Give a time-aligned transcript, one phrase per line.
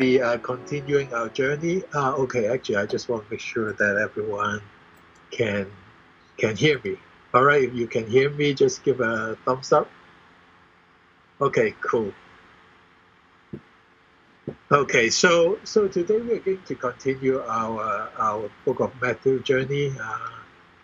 [0.00, 1.84] be uh, continuing our journey.
[1.92, 4.62] Uh, okay, actually, I just want to make sure that everyone
[5.30, 5.70] can
[6.38, 6.96] can hear me.
[7.34, 9.88] All right, if you can hear me, just give a thumbs up.
[11.40, 12.12] Okay, cool.
[14.72, 20.32] Okay, so so today we're going to continue our our book of Matthew journey, uh,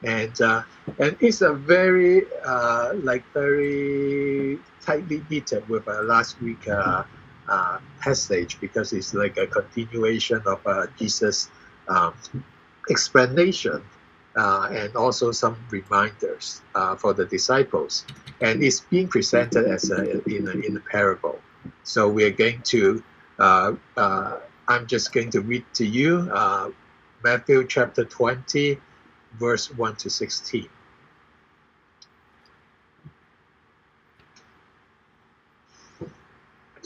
[0.04, 0.62] and uh,
[1.00, 7.02] and it's a very uh, like very tightly knitted with uh, last week uh,
[7.48, 11.50] uh, passage because it's like a continuation of uh, Jesus'
[11.88, 12.14] um,
[12.90, 13.82] explanation
[14.36, 18.04] uh, and also some reminders uh, for the disciples.
[18.40, 21.38] And it's being presented as a, in, a, in a parable.
[21.82, 23.02] So we are going to,
[23.38, 24.38] uh, uh
[24.68, 26.28] I'm just going to read to you
[27.22, 28.78] Matthew chapter 20,
[29.38, 30.68] verse 1 to 16.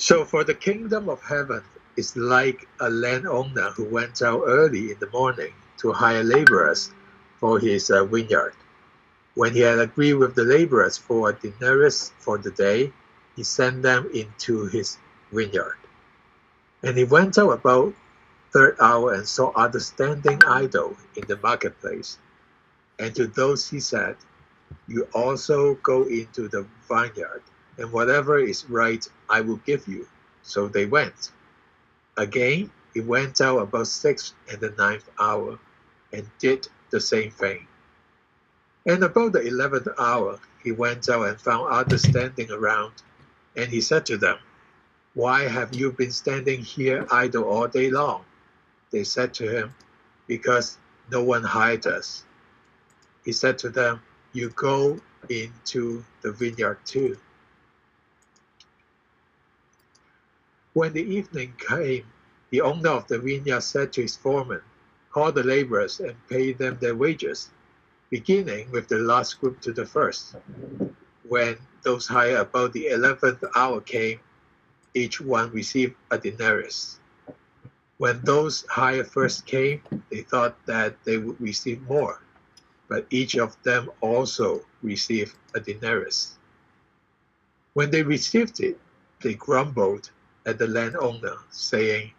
[0.01, 1.63] So, for the kingdom of heaven
[1.95, 6.91] is like a landowner who went out early in the morning to hire laborers
[7.39, 8.55] for his uh, vineyard.
[9.35, 12.95] When he had agreed with the laborers for a denarius for the day,
[13.37, 14.97] he sent them into his
[15.31, 15.77] vineyard.
[16.83, 17.93] And he went out about
[18.55, 22.17] third hour and saw others standing idle in the marketplace.
[22.99, 24.17] And to those he said,
[24.89, 27.43] You also go into the vineyard
[27.79, 30.09] and whatever is right I will give you.
[30.43, 31.33] So they went.
[32.17, 35.59] Again, he went out about six and the ninth hour,
[36.13, 37.67] and did the same thing.
[38.87, 42.93] And about the eleventh hour, he went out and found others standing around,
[43.57, 44.39] and he said to them,
[45.15, 48.25] Why have you been standing here idle all day long?
[48.91, 49.75] They said to him,
[50.27, 50.79] Because
[51.11, 52.25] no one hired us.
[53.25, 57.19] He said to them, You go into the vineyard too.
[60.73, 62.07] When the evening came,
[62.51, 64.63] the owner of the vineyard said to his foreman,
[65.11, 67.51] Call the laborers and pay them their wages,
[68.09, 70.37] beginning with the last group to the first.
[71.25, 74.21] When those hired about the eleventh hour came,
[74.95, 77.01] each one received a denarius.
[77.99, 82.21] When those hired first came, they thought that they would receive more,
[82.89, 86.39] but each of them also received a denarius.
[87.75, 88.79] When they received it,
[89.21, 90.11] they grumbled
[90.47, 92.13] at the landowner, saying,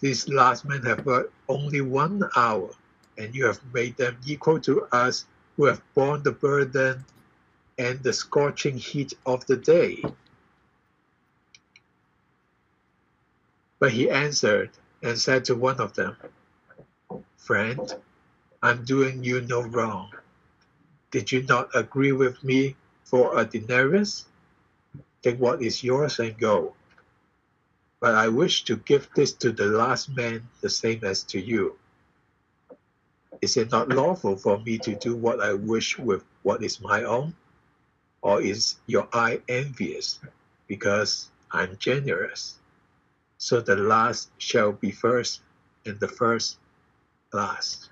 [0.00, 2.70] These last men have worked only one hour,
[3.16, 5.26] and you have made them equal to us
[5.56, 7.04] who have borne the burden
[7.78, 10.02] and the scorching heat of the day.
[13.78, 14.70] But he answered
[15.02, 16.16] and said to one of them,
[17.36, 17.94] Friend,
[18.62, 20.12] I'm doing you no wrong.
[21.10, 24.26] Did you not agree with me for a denarius?
[25.22, 26.74] Take what is yours and go.
[28.00, 31.78] But I wish to give this to the last man the same as to you.
[33.40, 37.04] Is it not lawful for me to do what I wish with what is my
[37.04, 37.34] own?
[38.22, 40.18] Or is your eye envious
[40.66, 42.58] because I'm generous?
[43.38, 45.40] So the last shall be first,
[45.86, 46.58] and the first
[47.32, 47.90] last.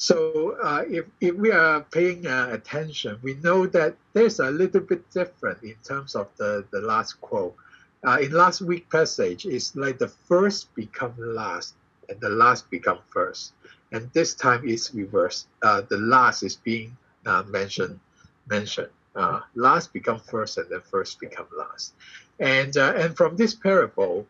[0.00, 4.80] So uh, if, if we are paying uh, attention, we know that there's a little
[4.80, 7.54] bit different in terms of the, the last quote.
[8.02, 11.74] Uh, in last week passage, it's like the first become last
[12.08, 13.52] and the last become first.
[13.92, 15.48] And this time it's reversed.
[15.62, 16.96] Uh, the last is being
[17.26, 18.00] uh, mentioned.
[18.48, 18.88] mentioned.
[19.14, 21.92] Uh, last become first and then first become last.
[22.38, 24.26] And, and from this parable,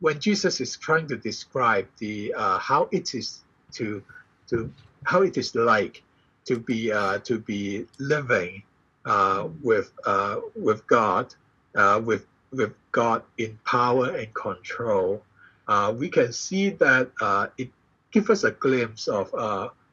[0.00, 3.42] when Jesus is trying to describe the how it is
[3.76, 4.02] to
[4.48, 4.72] to
[5.04, 6.02] how it is like
[6.46, 8.62] to be uh, to be living
[9.04, 11.34] uh, with uh, with God
[11.74, 15.22] uh, with with God in power and control.
[15.68, 17.70] Uh, we can see that uh, it
[18.12, 19.30] gives us a glimpse of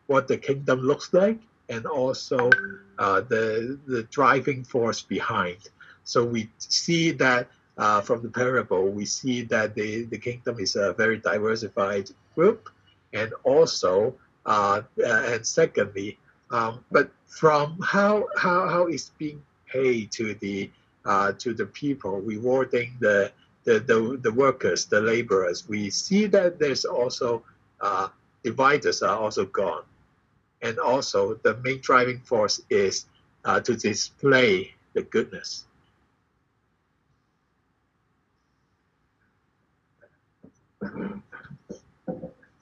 [0.07, 1.39] what the kingdom looks like
[1.69, 2.49] and also
[2.99, 5.57] the the driving force behind.
[6.03, 7.49] So we see that
[8.03, 12.69] from the parable, we see that the, the kingdom is a very diversified group
[13.13, 14.15] and also
[14.45, 16.17] uh, and secondly,
[16.51, 20.69] um, but from how how how it's being paid to the
[21.05, 23.31] uh, to the people, rewarding the
[23.63, 27.43] the, the, the workers, the laborers, we see that there's also
[27.79, 28.09] uh,
[28.43, 29.83] dividers are also gone,
[30.61, 33.05] and also the main driving force is
[33.45, 35.65] uh, to display the goodness.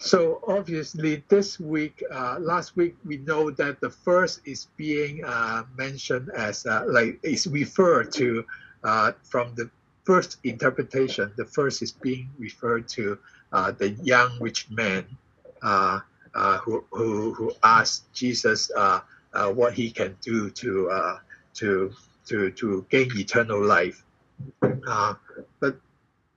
[0.02, 5.62] So obviously, this week, uh, last week, we know that the first is being uh,
[5.78, 8.44] mentioned as uh, like is referred to
[8.84, 9.70] uh, from the
[10.04, 13.20] first interpretation, the first is being referred to
[13.54, 15.06] uh, the young rich man
[15.62, 16.00] uh,
[16.64, 18.72] who, who, who asked Jesus
[19.54, 21.20] what he can do to,
[21.54, 21.94] to,
[22.26, 24.04] to, to gain eternal life.
[25.60, 25.78] but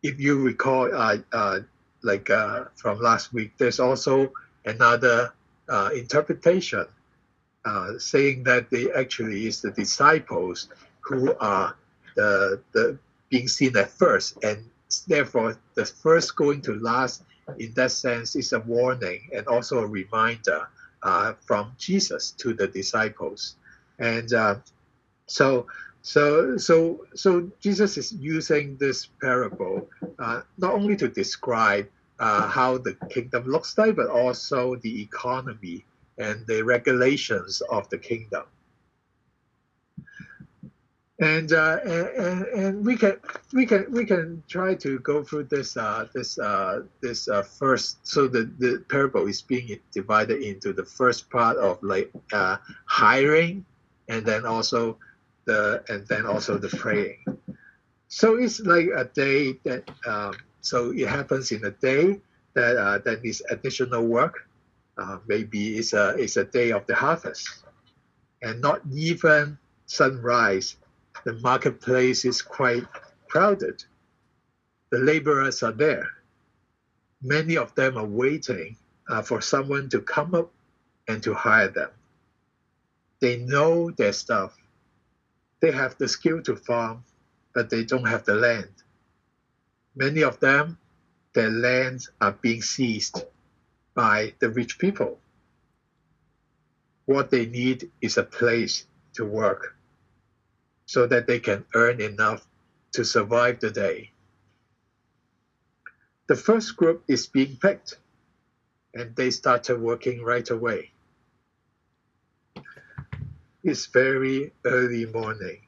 [0.02, 0.92] if you recall,
[2.04, 2.28] like
[2.76, 4.32] from last week, there's also
[4.64, 5.32] another
[5.94, 6.86] interpretation
[7.98, 10.68] saying that they actually is the disciples
[11.00, 11.76] who are
[12.16, 12.98] the, the
[13.30, 14.58] being seen at first and
[15.08, 17.24] therefore the first going to last
[17.58, 20.68] in that sense is a warning and also a reminder
[21.02, 23.56] uh, from Jesus to the disciples.
[23.98, 24.56] And uh,
[25.26, 25.66] so,
[26.04, 31.88] so, so, so Jesus is using this parable uh, not only to describe
[32.20, 35.84] uh, how the kingdom looks like, but also the economy
[36.18, 38.44] and the regulations of the kingdom
[41.20, 43.16] and, uh, and and we can
[43.52, 48.04] we can we can try to go through this uh, this uh, this uh, first.
[48.06, 53.64] So the the parable is being divided into the first part of like uh, hiring,
[54.08, 54.98] and then also
[55.44, 57.24] the and then also the praying.
[58.08, 62.20] So it's like a day that um, so it happens in a day
[62.54, 64.48] that uh, that needs additional work.
[64.96, 67.64] Uh, maybe it's a it's a day of the harvest,
[68.42, 70.76] and not even sunrise
[71.24, 72.84] the marketplace is quite
[73.28, 73.82] crowded.
[74.90, 76.08] The laborers are there.
[77.22, 78.76] Many of them are waiting
[79.08, 80.52] uh, for someone to come up
[81.08, 81.90] and to hire them.
[83.20, 84.54] They know their stuff.
[85.64, 87.04] They have the skill to farm,
[87.54, 88.74] but they don't have the land.
[89.96, 90.76] Many of them,
[91.32, 93.24] their lands are being seized
[93.94, 95.18] by the rich people.
[97.06, 99.74] What they need is a place to work
[100.84, 102.46] so that they can earn enough
[102.92, 104.12] to survive the day.
[106.26, 107.96] The first group is being picked,
[108.92, 110.93] and they started working right away.
[113.64, 115.62] It's very early morning.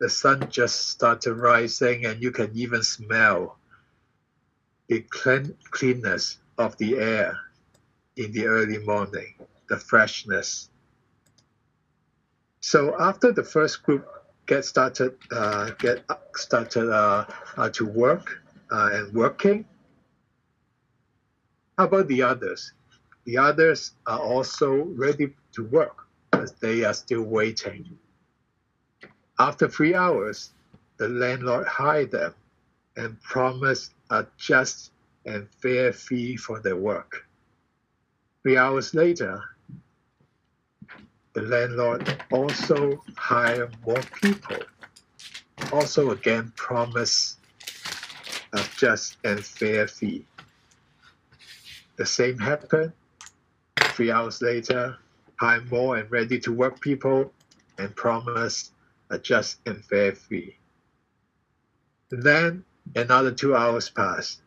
[0.00, 3.58] The sun just started rising, and you can even smell
[4.88, 7.38] the clean, cleanness of the air
[8.16, 9.34] in the early morning,
[9.68, 10.68] the freshness.
[12.60, 14.06] So after the first group
[14.46, 16.04] get started uh, get
[16.34, 17.24] started uh,
[17.56, 18.40] uh, to work
[18.70, 19.64] uh, and working.
[21.78, 22.72] How about the others?
[23.24, 26.01] The others are also ready to work,
[26.50, 27.98] they are still waiting.
[29.38, 30.52] After three hours,
[30.98, 32.34] the landlord hired them
[32.96, 34.90] and promised a just
[35.24, 37.26] and fair fee for their work.
[38.42, 39.42] Three hours later,
[41.32, 44.58] the landlord also hire more people.
[45.72, 47.36] Also, again, promise
[48.52, 50.26] a just and fair fee.
[51.96, 52.92] The same happened.
[53.78, 54.98] Three hours later,
[55.42, 57.32] hire more and ready to work people
[57.78, 58.72] and promise
[59.10, 60.56] a just and fair fee.
[62.10, 62.64] Then
[62.96, 64.40] another two hours pass.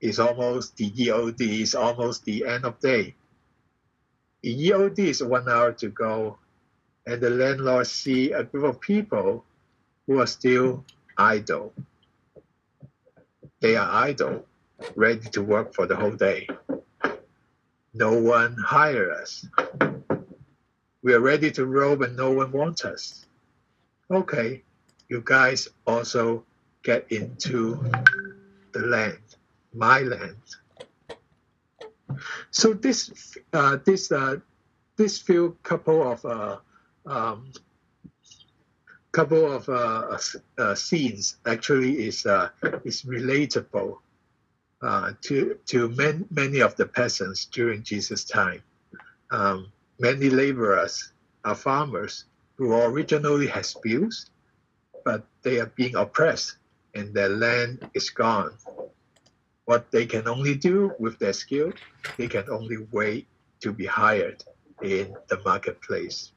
[0.00, 3.14] It's almost the EOD, it's almost the end of day
[4.42, 6.38] The EOD is one hour to go,
[7.06, 9.44] and the landlord see a group of people
[10.06, 10.84] who are still
[11.18, 11.74] idle.
[13.60, 14.46] They are idle,
[14.96, 16.48] ready to work for the whole day.
[17.94, 19.46] No one hire us.
[21.06, 23.26] We are ready to roll, but no one wants us.
[24.10, 24.64] Okay,
[25.08, 26.44] you guys also
[26.82, 27.80] get into
[28.72, 29.20] the land,
[29.72, 30.34] my land.
[32.50, 34.38] So this uh, this uh,
[34.96, 36.56] this few couple of uh,
[37.06, 37.52] um,
[39.12, 40.18] couple of uh,
[40.58, 42.48] uh, scenes actually is uh,
[42.84, 43.98] is relatable
[44.82, 48.60] uh, to to man, many of the peasants during Jesus' time.
[49.30, 51.12] Um, many laborers
[51.44, 52.24] are farmers
[52.56, 54.30] who originally had fields,
[55.04, 56.56] but they are being oppressed
[56.94, 58.56] and their land is gone
[59.66, 61.72] what they can only do with their skill,
[62.16, 63.26] they can only wait
[63.60, 64.42] to be hired
[64.82, 66.32] in the marketplace.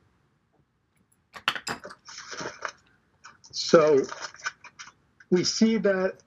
[3.52, 4.04] So
[5.30, 6.24] we see that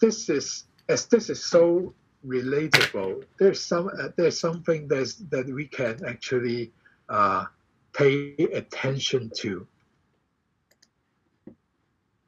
[0.00, 1.94] this is as this is so
[2.26, 3.24] relatable.
[3.38, 6.72] There's some uh, there's something that's, that we can actually
[7.08, 7.46] uh,
[7.92, 9.66] pay attention to.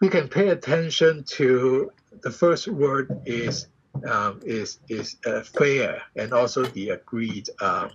[0.01, 3.69] We can pay attention to the first word is
[4.09, 7.91] um, is is uh, fair and also the agreed um,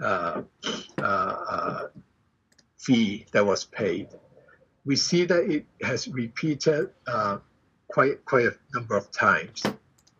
[0.00, 0.42] uh,
[0.98, 1.88] uh, uh,
[2.78, 4.08] fee that was paid.
[4.84, 6.90] We see that it has repeated
[7.88, 9.62] quite quite a number of times.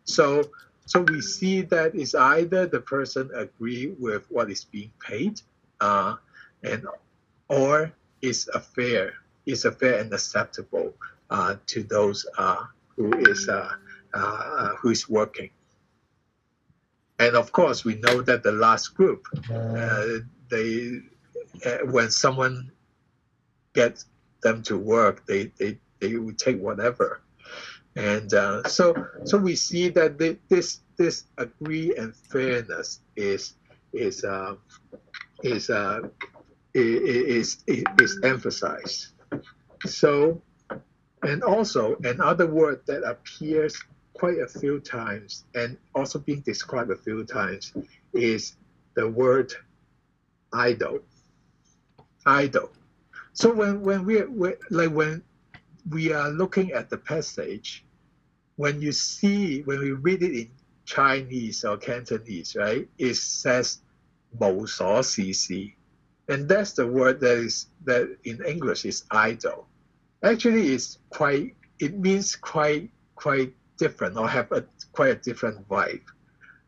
[0.03, 0.43] So
[0.89, 5.39] so we see that it's either the person agree with what is being paid,
[5.79, 6.15] uh,
[6.63, 6.87] and
[7.47, 7.91] or
[8.23, 9.13] is a fair
[9.45, 10.95] is a fair and acceptable
[11.29, 12.63] uh, to those uh,
[12.95, 13.69] who is uh,
[14.15, 15.51] uh, who is working.
[17.19, 21.01] And of course, we know that the last group, uh, they
[21.83, 22.71] when someone
[23.73, 24.07] gets
[24.41, 27.21] them to work, they they they will take whatever.
[27.95, 30.17] And uh, so, so we see that
[30.49, 33.53] this this agree and fairness is
[33.93, 34.55] is uh,
[35.43, 36.01] is, uh,
[36.73, 39.07] is is emphasized.
[39.85, 40.41] So,
[41.23, 43.81] and also another word that appears
[44.13, 47.73] quite a few times and also being described a few times
[48.13, 48.55] is
[48.95, 49.53] the word
[50.51, 50.99] idle.
[52.25, 52.71] Idle.
[53.33, 54.21] So when when we
[54.69, 55.23] like when
[55.90, 57.84] we are looking at the passage,
[58.56, 60.50] when you see, when we read it in
[60.84, 63.78] Chinese or Cantonese, right, it says
[64.38, 65.72] 无所事事.
[66.28, 69.66] And that's the word that is that in English is idle.
[70.22, 71.54] Actually, it's quite.
[71.78, 76.06] It means quite quite different or have a quite a different vibe.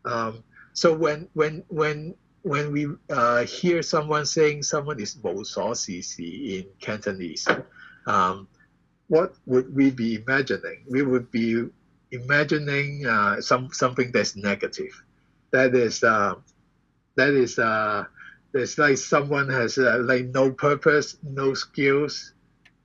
[0.04, 6.66] Um, so when when when when we uh, hear someone saying someone is 无所事事 in
[6.78, 7.48] Cantonese,
[8.06, 8.46] um,
[9.11, 10.85] what would we be imagining?
[10.89, 11.67] We would be
[12.11, 14.93] imagining uh, some something that's negative.
[15.51, 16.35] That is uh,
[17.17, 18.05] that is uh,
[18.53, 22.33] it's like someone has uh, like no purpose, no skills.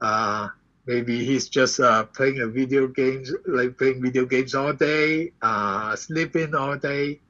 [0.00, 0.49] Uh,
[0.87, 5.95] maybe he's just uh, playing a video games, like playing video games all day, uh,
[5.97, 7.21] sleeping all day,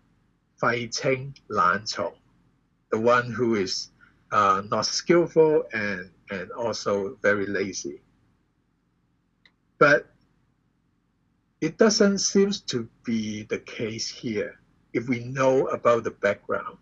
[0.61, 2.15] fighting 懶蟲,
[2.91, 3.91] the one who is
[4.33, 8.01] uh, not skillful and and also very lazy.
[9.79, 10.07] But
[11.61, 14.61] it doesn't seem to be the case here
[14.93, 16.79] if we know about the background.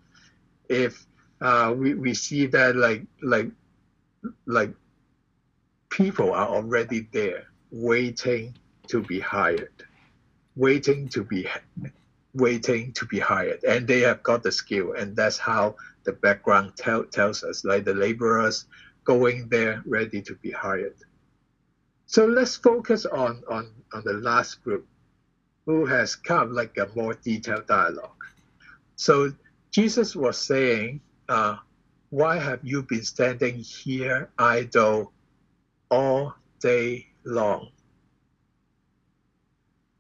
[0.69, 1.07] If
[1.41, 3.51] uh, we, we see that like like
[4.47, 4.73] like
[5.91, 8.57] people are already there waiting
[8.89, 9.85] to be hired,
[10.57, 11.47] waiting to be
[12.35, 16.73] waiting to be hired, and they have got the skill, and that's how the background
[16.77, 18.67] tell, tells us like the laborers
[19.05, 20.97] going there ready to be hired.
[22.07, 24.87] So let's focus on, on, on the last group
[25.67, 28.23] who has come like a more detailed dialogue.
[28.97, 29.33] So
[29.71, 31.57] Jesus was saying, uh,
[32.11, 35.13] Why have you been standing here idle
[35.91, 37.71] all day long?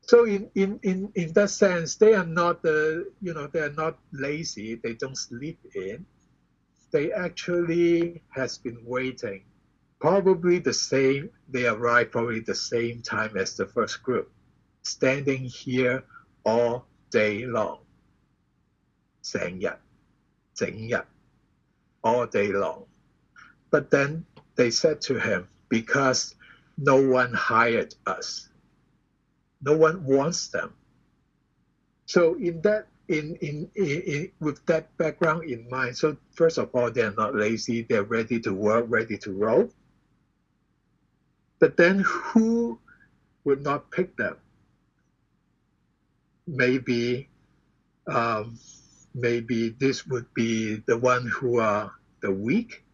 [0.02, 3.72] So in, in, in, in that sense, they are not the you know they are
[3.72, 4.74] not lazy.
[4.74, 6.04] They don't sleep in.
[6.92, 9.44] They actually has been waiting
[10.03, 14.31] probably the same, they arrived probably the same time as the first group,
[14.83, 16.03] standing here
[16.45, 17.79] all day long.
[19.21, 19.77] 成日,
[20.55, 21.05] 整日,
[22.03, 22.85] all day long.
[23.69, 26.35] But then they said to him, because
[26.77, 28.49] no one hired us.
[29.61, 30.73] No one wants them.
[32.05, 36.69] So in that in, in, in, in, with that background in mind, so first of
[36.73, 39.69] all, they're not lazy, they're ready to work, ready to roll.
[41.58, 42.78] But then who
[43.44, 44.36] would not pick them?
[46.46, 47.28] Maybe,
[48.06, 48.58] um,
[49.14, 52.84] maybe this would be the one who are the weak,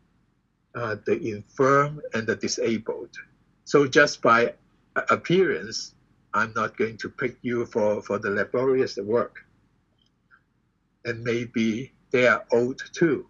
[0.74, 3.16] uh, the infirm, and the disabled.
[3.64, 4.54] So just by
[5.08, 5.94] appearance,
[6.34, 9.44] I'm not going to pick you for, for the laborious work.
[11.04, 13.26] And maybe they are old too.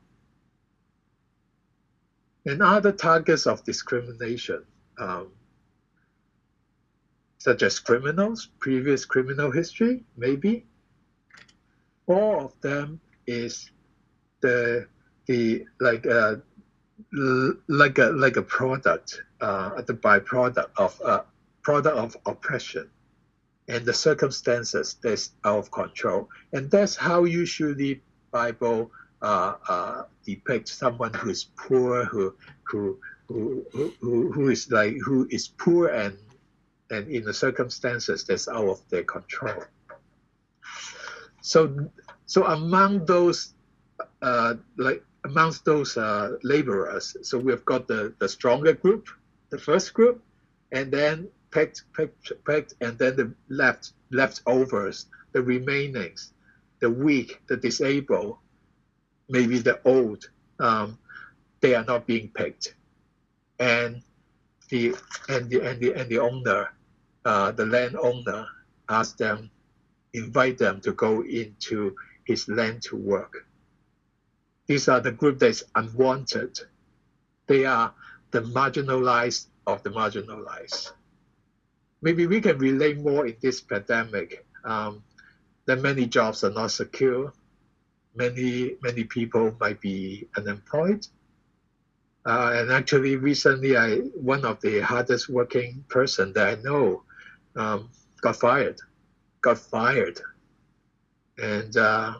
[2.46, 4.64] And other targets of discrimination
[4.98, 5.28] um,
[7.38, 10.66] such as criminals, previous criminal history, maybe.
[12.06, 13.70] All of them is
[14.40, 14.86] the
[15.26, 16.42] the like a
[17.68, 21.22] like a like a product, uh, the byproduct of a uh,
[21.62, 22.90] product of oppression,
[23.68, 28.90] and the circumstances that's out of control, and that's how usually Bible
[29.22, 32.98] uh, uh, depicts someone who is poor, who who
[33.30, 33.64] who,
[34.00, 36.18] who, who is like who is poor and
[36.90, 39.62] and in the circumstances that's out of their control.
[41.40, 41.90] So
[42.26, 43.54] so among those
[44.20, 49.08] uh, like amongst those uh, laborers, so we've got the, the stronger group,
[49.50, 50.22] the first group,
[50.72, 56.32] and then picked, picked, picked, and then the left leftovers, the remainings,
[56.80, 58.38] the weak, the disabled,
[59.28, 60.98] maybe the old, um,
[61.60, 62.74] they are not being picked
[63.60, 64.02] and
[64.70, 64.94] the
[65.28, 66.70] and the and the and the owner
[67.24, 68.46] uh, the landowner
[68.88, 69.50] ask them,
[70.12, 73.46] invite them to go into his land to work.
[74.66, 76.58] These are the group that's unwanted.
[77.46, 77.94] They are
[78.30, 80.92] the marginalized of the marginalized.
[82.02, 85.02] Maybe we can relate more in this pandemic um,
[85.66, 87.32] that many jobs are not secure.
[88.14, 91.06] Many many people might be unemployed.
[92.26, 97.02] Uh, and actually, recently, I one of the hardest working person that I know
[97.56, 98.78] um, got fired,
[99.40, 100.20] got fired,
[101.38, 102.14] and uh,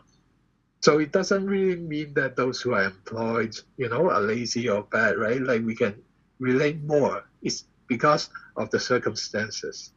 [0.81, 4.83] so it doesn't really mean that those who are employed, you know, are lazy or
[4.83, 5.39] bad, right?
[5.39, 6.01] Like we can
[6.39, 7.23] relate more.
[7.43, 9.93] It's because of the circumstances.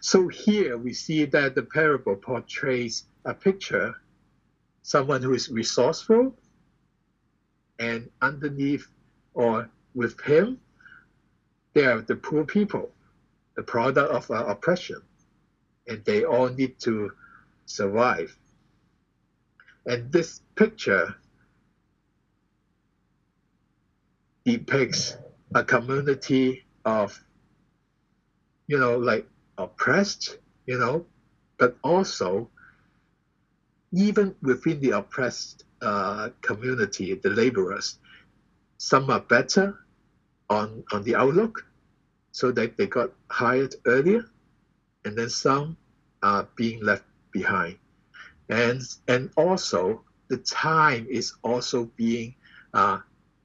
[0.00, 3.94] So here we see that the parable portrays a picture,
[4.82, 6.36] someone who is resourceful,
[7.78, 8.86] and underneath
[9.34, 10.60] or with him,
[11.74, 12.90] they are the poor people,
[13.56, 15.02] the product of uh, oppression,
[15.88, 17.10] and they all need to
[17.66, 18.36] survive.
[19.86, 21.14] And this picture
[24.44, 25.16] depicts
[25.54, 27.22] a community of,
[28.66, 29.26] you know, like
[29.58, 31.06] oppressed, you know,
[31.58, 32.50] but also
[33.92, 37.98] even within the oppressed uh, community, the laborers,
[38.78, 39.78] some are better
[40.50, 41.66] on on the outlook,
[42.32, 44.24] so that they got hired earlier,
[45.04, 45.76] and then some
[46.22, 47.78] are being left behind
[48.48, 52.34] and and also the time is also being
[52.74, 52.98] uh,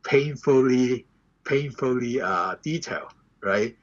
[0.03, 1.05] painfully
[1.45, 3.75] painfully uh, detailed, right?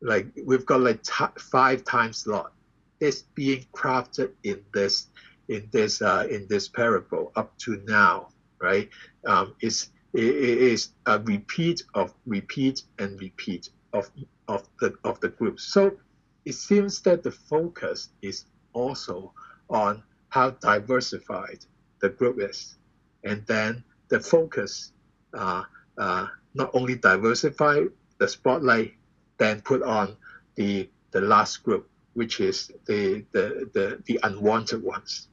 [0.00, 2.52] Like we've got like five time slot.
[3.00, 5.06] It's being crafted in this
[5.48, 8.28] in this uh, in this parable up to now,
[8.60, 8.88] right?
[9.26, 14.10] Um, it is a repeat of repeat and repeat of
[14.48, 15.64] of the of the groups.
[15.64, 15.96] So
[16.44, 19.32] it seems that the focus is also
[19.68, 21.64] on how diversified
[22.00, 22.76] the group is.
[23.24, 24.92] And then the focus,
[25.34, 25.64] uh,
[25.96, 27.84] uh, not only diversify
[28.18, 28.94] the spotlight,
[29.38, 30.16] then put on
[30.54, 35.28] the, the last group, which is the, the, the, the unwanted ones.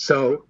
[0.00, 0.46] So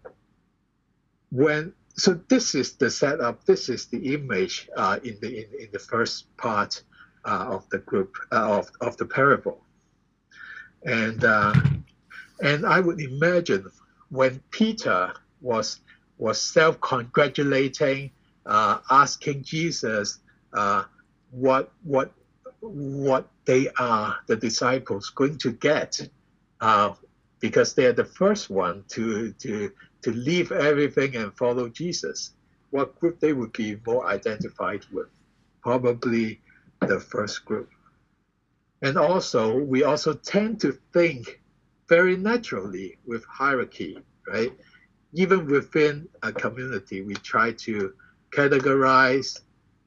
[1.30, 3.44] when so this is the setup.
[3.46, 6.84] This is the image uh, in the in, in the first part
[7.24, 9.60] uh, of the group uh, of of the parable,
[10.84, 11.52] and uh,
[12.40, 13.66] and I would imagine
[14.10, 15.80] when Peter was
[16.16, 18.12] was self-congratulating,
[18.46, 20.20] uh, asking Jesus
[20.52, 20.84] uh,
[21.32, 22.12] what what
[22.60, 26.08] what they are the disciples going to get,
[27.40, 29.72] because they are the first one to to
[30.02, 32.32] to leave everything and follow Jesus.
[32.70, 35.08] What group they would be more identified with?
[35.62, 36.40] Probably
[36.80, 37.70] the first group.
[38.82, 41.40] And also, we also tend to think
[41.88, 44.52] very naturally with hierarchy, right?
[45.12, 47.92] Even within a community, we try to
[48.30, 49.40] categorize,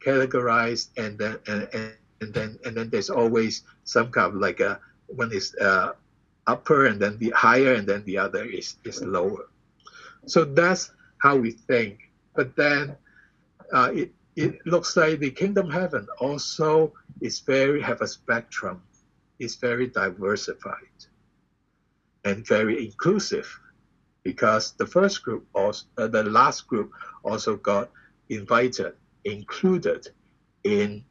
[0.05, 4.59] categorize, and then and, and, and then and then there's always some kind of like
[4.59, 5.93] a one is uh,
[6.47, 9.47] upper and then the higher and then the other is is lower.
[10.25, 11.99] So that's how we think.
[12.35, 12.97] But then
[13.73, 18.81] uh, it it looks like the kingdom heaven also is very have a spectrum.
[19.39, 20.99] is very diversified
[22.23, 23.49] and very inclusive
[24.23, 26.91] because the first group also uh, the last group
[27.23, 27.91] also got
[28.29, 28.93] invited
[29.25, 30.07] included
[30.63, 31.03] in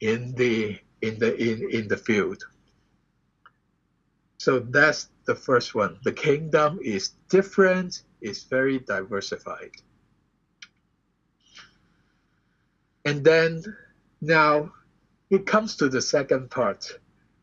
[0.00, 2.42] in the in the in, in the field
[4.38, 9.70] so that's the first one the kingdom is different it's very diversified
[13.04, 13.62] and then
[14.20, 14.70] now
[15.30, 16.98] it comes to the second part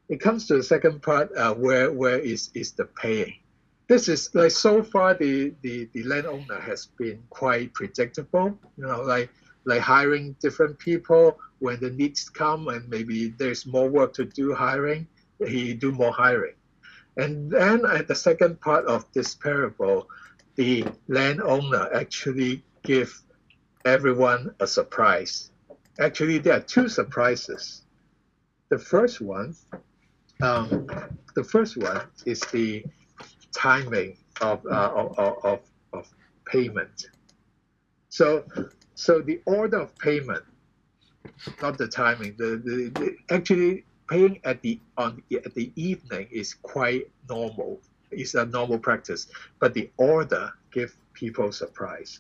[0.10, 3.34] it comes to the second part uh, where where is is the paying.
[3.88, 8.58] This is like so far the, the the landowner has been quite predictable.
[8.78, 9.30] You know, like
[9.66, 14.54] like hiring different people when the needs come and maybe there's more work to do
[14.54, 15.08] hiring,
[15.54, 16.56] he do more hiring.
[17.18, 20.08] And then at the second part of this parable,
[20.56, 23.10] the landowner actually give
[23.86, 25.52] everyone a surprise.
[26.00, 27.84] Actually, there are two surprises.
[28.70, 29.56] The first one
[30.42, 30.88] um,
[31.36, 32.84] the first one is the
[33.54, 35.60] timing of, uh, of, of,
[35.94, 36.10] of
[36.46, 37.08] payment.
[38.10, 38.44] So,
[38.96, 40.44] so the order of payment,
[41.62, 42.36] not the timing.
[42.38, 47.80] The, the, the actually paying at the on at the evening is quite normal.
[48.12, 49.28] It's a normal practice,
[49.60, 52.20] but the order give people surprise.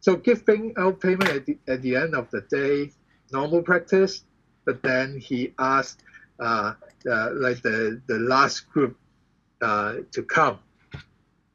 [0.00, 2.92] So giving out payment at the, at the end of the day
[3.32, 4.24] normal practice,
[4.64, 6.02] but then he asked
[6.40, 6.74] uh,
[7.10, 8.96] uh, like the, the last group
[9.60, 10.58] uh, to come.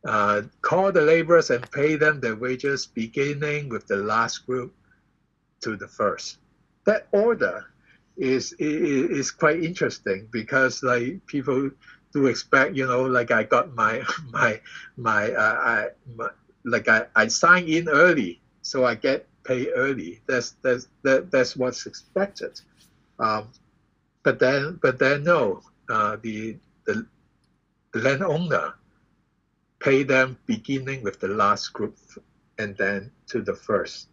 [0.05, 4.73] Uh, call the laborers and pay them their wages, beginning with the last group
[5.61, 6.39] to the first.
[6.85, 7.65] That order
[8.17, 11.71] is is, is quite interesting because like people
[12.13, 14.61] do expect, you know, like I got my my
[14.97, 16.29] my, uh, I, my
[16.65, 20.21] like I, I sign in early, so I get paid early.
[20.27, 22.61] That's that's that, that's what's expected.
[23.19, 23.49] Um,
[24.23, 27.05] but then but then no, uh, the the
[27.93, 28.73] landowner
[29.79, 31.97] pay them beginning with the last group
[32.57, 34.07] and then to the first.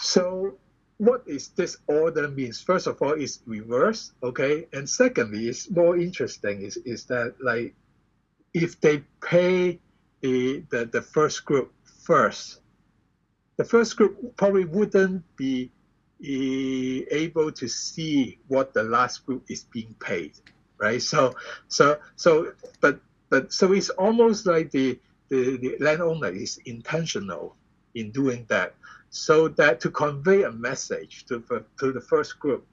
[0.00, 0.58] So
[0.98, 2.60] what is this order means?
[2.60, 4.66] First of all, is reverse, okay?
[4.72, 7.74] And secondly, is more interesting is, is that like
[8.54, 9.78] if they pay
[10.20, 11.72] the, the, the first group
[12.02, 12.60] first,
[13.56, 15.70] the first group probably wouldn't be
[16.22, 20.32] eh, able to see what the last group is being paid
[20.78, 21.02] right?
[21.02, 21.34] So,
[21.68, 27.56] so, so, but, but, so it's almost like the, the, the landowner is intentional
[27.96, 28.74] in doing that,
[29.10, 31.42] so that to convey a message to,
[31.78, 32.66] to the first group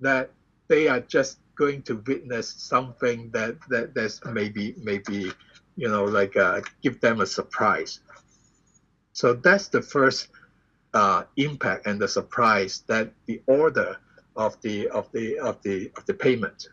[0.00, 0.30] that
[0.68, 5.30] they are just going to witness something that that that's maybe maybe
[5.76, 8.00] you know like uh, give them a surprise.
[9.12, 10.28] So that's the first
[10.94, 13.96] uh, impact and the surprise that the order
[14.36, 16.68] of the of the of the of the payment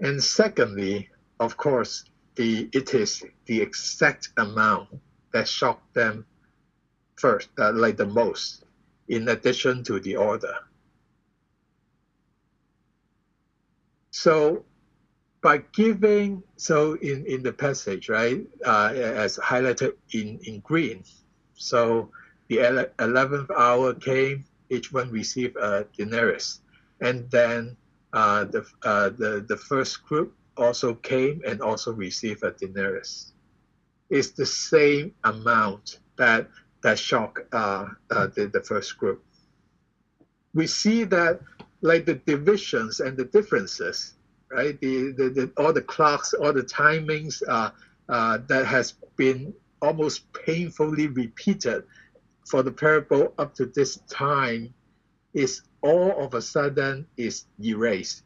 [0.00, 2.04] and secondly, of course,
[2.36, 4.88] the it is the exact amount
[5.32, 6.24] that shocked them
[7.16, 8.64] first, uh, like the most,
[9.08, 10.54] in addition to the order.
[14.10, 14.64] So
[15.42, 21.04] by giving, so in, in the passage, right, uh, as highlighted in, in green,
[21.54, 22.10] so
[22.48, 26.60] the 11th hour came, each one received a denarius.
[27.00, 27.76] And then
[28.12, 33.32] uh, the, uh, the, the first group also came and also received a denarius.
[34.10, 36.48] It's the same amount that
[36.82, 39.24] that shocked uh, uh, the, the first group.
[40.54, 41.40] We see that
[41.82, 44.14] like the divisions and the differences,
[44.50, 44.80] right?
[44.80, 47.70] The, the, the all the clocks, all the timings uh,
[48.08, 51.84] uh, that has been almost painfully repeated
[52.48, 54.72] for the parable up to this time
[55.34, 58.22] is all of a sudden is erased.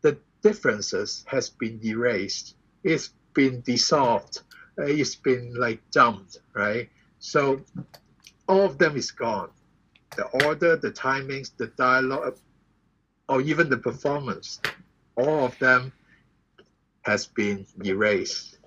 [0.00, 2.56] The differences has been erased.
[2.82, 4.40] It's been dissolved.
[4.78, 6.88] Uh, it's been like dumped, right?
[7.18, 7.60] So
[8.48, 9.50] all of them is gone.
[10.16, 12.38] The order, the timings, the dialogue,
[13.28, 14.60] or even the performance,
[15.16, 15.92] all of them
[17.02, 18.58] has been erased.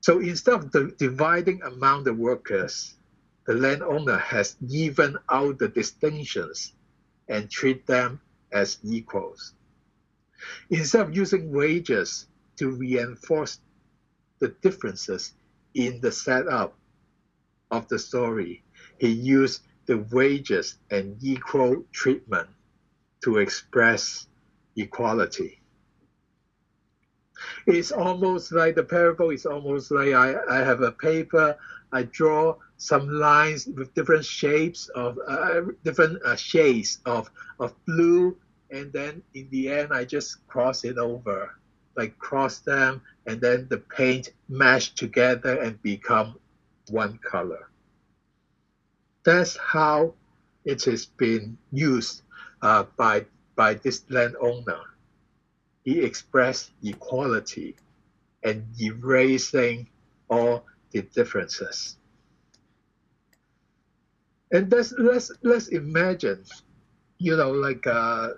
[0.00, 2.94] So instead of the dividing among the workers,
[3.46, 6.72] the landowner has even out the distinctions
[7.28, 8.20] and treat them
[8.52, 9.54] as equals.
[10.70, 12.26] Instead of using wages
[12.56, 13.60] to reinforce
[14.40, 15.32] the differences
[15.74, 16.74] in the setup
[17.70, 18.62] of the story,
[18.98, 22.48] he used the wages and equal treatment
[23.22, 24.26] to express
[24.76, 25.60] equality.
[27.66, 31.56] It's almost like the parable is almost like I, I have a paper,
[31.92, 38.36] I draw some lines with different shapes of uh, different uh, shades of of blue
[38.70, 41.50] and then in the end i just cross it over
[42.00, 46.38] like cross them and then the paint mash together and become
[46.88, 47.68] one color.
[49.24, 50.14] That's how
[50.64, 52.22] it has been used
[52.62, 54.82] uh, by by this landowner.
[55.84, 57.76] He expressed equality
[58.42, 59.88] and erasing
[60.30, 61.96] all the differences.
[64.52, 66.44] And let's let's let's imagine
[67.18, 68.30] you know like uh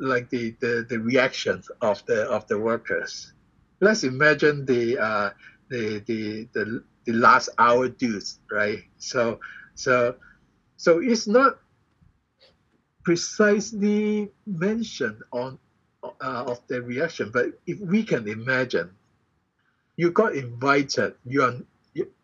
[0.00, 3.32] like the, the the reaction of the of the workers
[3.80, 5.30] let's imagine the uh
[5.68, 9.38] the the the, the last hour dues right so
[9.74, 10.16] so
[10.76, 11.58] so it's not
[13.04, 15.58] precisely mentioned on
[16.02, 18.90] uh, of the reaction but if we can imagine
[19.96, 21.54] you got invited you are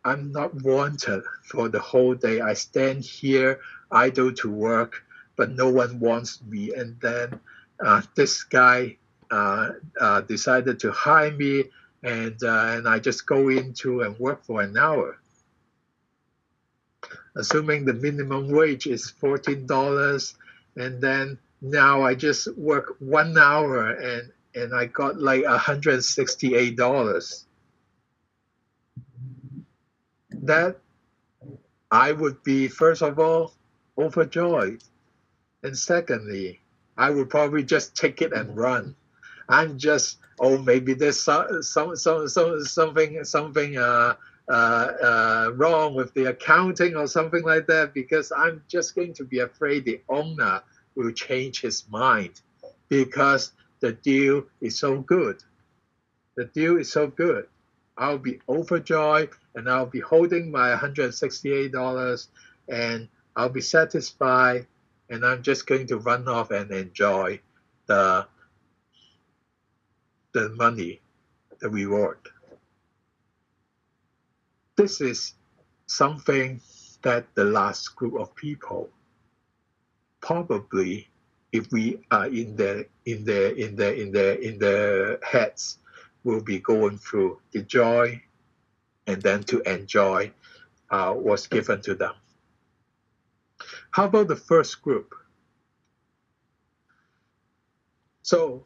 [0.05, 2.41] I'm not wanted for the whole day.
[2.41, 3.61] I stand here
[3.91, 5.03] idle to work,
[5.37, 6.73] but no one wants me.
[6.73, 7.41] And then
[8.15, 8.97] this guy
[9.31, 11.65] uh, uh, decided to hire me,
[12.03, 15.19] and uh, and I just go into and work for an hour.
[17.37, 20.35] Assuming the minimum wage is fourteen dollars,
[20.77, 26.55] and then now I just work one hour and and I got like hundred sixty
[26.55, 27.47] eight dollars
[30.31, 30.79] that
[31.91, 33.53] I would be first of all
[33.99, 34.83] overjoyed,
[35.63, 36.61] and secondly,
[36.97, 38.95] I would probably just take it and run.
[39.49, 44.15] I'm just oh maybe there's some some some, some something something uh,
[44.49, 49.25] uh, uh, wrong with the accounting or something like that because I'm just going to
[49.25, 50.63] be afraid the owner
[50.95, 52.41] will change his mind
[52.89, 55.43] because the deal is so good.
[56.37, 57.47] The deal is so good.
[57.99, 62.29] I'll be overjoyed and I'll be holding my $168
[62.69, 64.67] and I'll be satisfied
[65.09, 67.41] and I'm just going to run off and enjoy
[67.87, 68.27] the
[70.33, 71.01] the money,
[71.61, 72.19] the reward.
[74.77, 75.33] This is
[75.87, 76.61] something
[77.03, 78.91] that the last group of people
[80.21, 81.09] probably
[81.53, 85.79] if we are in the in the in the in the in the heads
[86.25, 88.21] will be going through the joy
[89.07, 90.31] and then to enjoy
[90.91, 92.13] uh, was given to them.
[93.91, 95.15] How about the first group?
[98.23, 98.65] So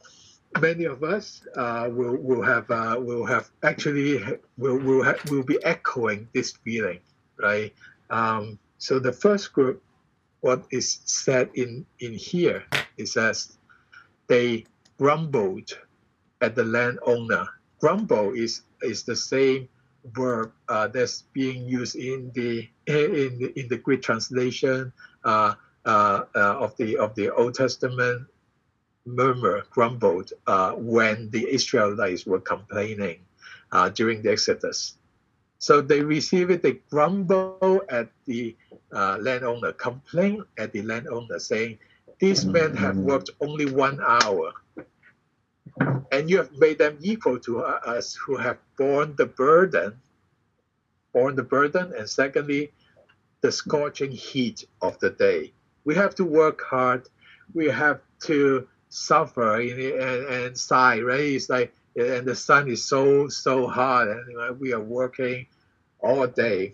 [0.60, 4.22] many of us uh, will will have uh, will have actually
[4.56, 7.00] will will ha- will be echoing this feeling,
[7.38, 7.74] right?
[8.08, 9.82] Um, so the first group
[10.40, 12.64] what is said in, in here
[12.96, 13.56] is as
[14.26, 14.64] they
[14.98, 15.76] grumbled
[16.40, 17.46] at the landowner.
[17.78, 19.68] Grumble is, is the same
[20.04, 24.92] verb uh, that's being used in the in the, in the Greek translation
[25.24, 28.26] uh, uh, uh of the of the Old Testament.
[29.06, 33.18] Murmur, grumbled uh, when the Israelites were complaining
[33.72, 34.98] uh, during the Exodus.
[35.58, 38.54] So they receive it, they grumble at the
[38.92, 41.78] landowner, complain at the landowner, saying,
[42.18, 44.52] These men have worked only one hour,
[46.12, 50.00] and you have made them equal to us who have borne the burden,
[51.12, 52.72] borne the burden, and secondly,
[53.40, 55.52] the scorching heat of the day.
[55.84, 57.08] We have to work hard,
[57.54, 61.20] we have to suffer and, and, sigh, right?
[61.20, 65.46] It's like and the sun is so so hot and we are working
[66.00, 66.72] all day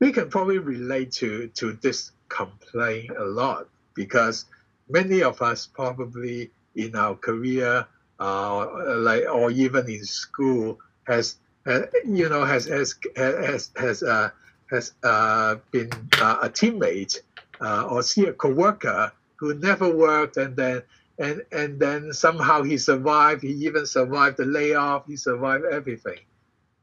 [0.00, 4.44] we can probably relate to to this complaint a lot because
[4.88, 7.86] many of us probably in our career
[8.20, 8.66] uh,
[8.98, 11.36] like or even in school has
[11.66, 14.30] uh, you know has has has has uh,
[14.70, 17.20] has uh, been uh, a teammate
[17.60, 20.82] uh, or see a coworker who never worked and then
[21.18, 23.42] and and then somehow he survived.
[23.42, 25.06] He even survived the layoff.
[25.06, 26.20] He survived everything.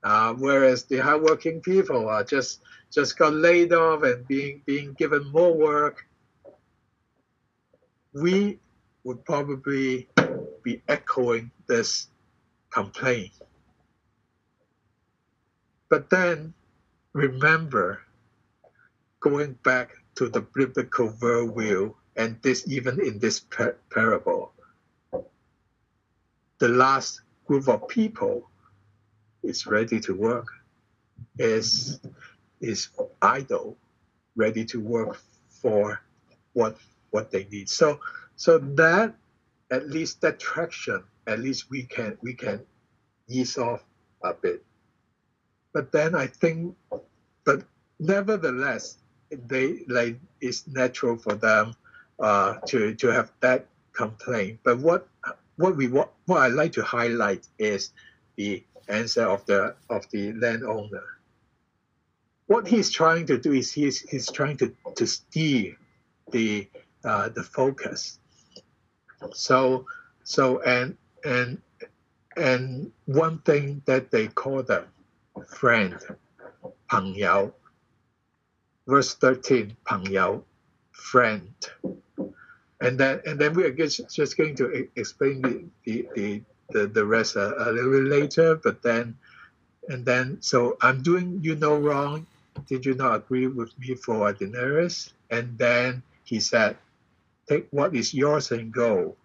[0.03, 5.32] Uh, whereas the hardworking people are just just got laid off and being being given
[5.32, 6.06] more work.
[8.13, 8.60] We
[9.03, 10.07] would probably
[10.63, 12.07] be echoing this
[12.71, 13.31] complaint.
[15.89, 16.53] But then
[17.13, 18.01] remember,
[19.19, 24.51] going back to the biblical worldview and this even in this par- parable
[26.59, 28.49] the last group of people
[29.43, 30.47] is ready to work
[31.39, 31.99] is
[32.61, 32.89] is
[33.21, 33.77] idle
[34.35, 35.17] ready to work
[35.49, 36.01] for
[36.53, 36.77] what
[37.11, 37.99] what they need so
[38.43, 39.10] so that
[39.71, 42.60] at least that traction at least we can we can
[43.27, 43.84] ease off
[44.23, 44.63] a bit
[45.73, 46.75] but then i think
[47.45, 47.60] but
[47.99, 48.97] nevertheless
[49.47, 51.73] they like it's natural for them
[52.19, 54.60] uh, to to have that complaint.
[54.63, 55.08] But what
[55.58, 57.91] what we what, what I like to highlight is
[58.36, 61.03] the answer of the of the landowner.
[62.47, 65.77] What he's trying to do is he's he's trying to, to steer
[66.32, 66.67] the
[67.03, 68.19] uh, the focus.
[69.31, 69.86] So,
[70.23, 71.62] so and and
[72.36, 74.86] and one thing that they call them
[75.47, 75.97] friend,
[76.89, 77.53] 朋友.
[78.86, 80.43] Verse thirteen, 朋友,
[80.91, 81.53] friend.
[82.81, 86.88] And then and then we are just, just going to explain the the, the, the,
[86.88, 88.55] the rest a, a little bit later.
[88.55, 89.17] But then
[89.88, 92.27] and then so I'm doing you no wrong.
[92.67, 95.13] Did you not agree with me for a denarius?
[95.31, 96.77] And then he said,
[97.47, 99.15] Take what is yours and go.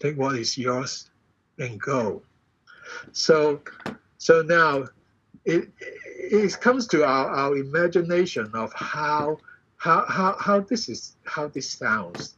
[0.00, 1.10] Take what is yours
[1.58, 2.22] and go.
[3.12, 3.62] So
[4.18, 4.84] so now
[5.44, 9.38] it it comes to our, our imagination of how
[9.76, 12.36] how, how, how this is how this sounds.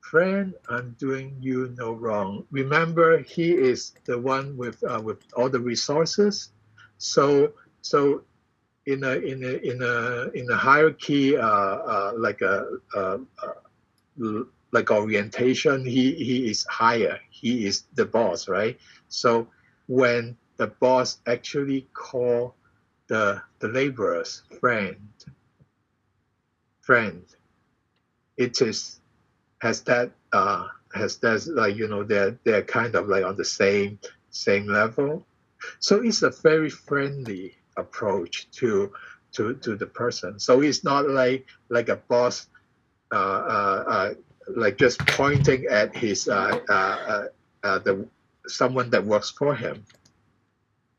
[0.00, 2.44] Friend, I'm doing you no wrong.
[2.50, 6.50] Remember, he is the one with uh, with all the resources.
[6.96, 7.52] So
[7.82, 8.24] so
[8.88, 13.18] in a in a in a in a hierarchy uh, uh, like a, a
[14.72, 17.20] like orientation, he he is higher.
[17.30, 18.78] He is the boss, right?
[19.08, 19.48] So
[19.86, 22.54] when the boss actually call
[23.08, 25.10] the the laborers friend.
[26.80, 27.24] Friend.
[28.38, 29.00] It is
[29.60, 33.44] has that uh has that like you know they're they're kind of like on the
[33.44, 33.98] same
[34.30, 35.26] same level.
[35.80, 38.92] So it's a very friendly approach to
[39.32, 40.38] to to the person.
[40.38, 42.46] So it's not like like a boss
[43.12, 44.14] uh, uh, uh,
[44.56, 47.24] like just pointing at his uh, uh, uh,
[47.64, 48.06] uh, the
[48.46, 49.84] someone that works for him.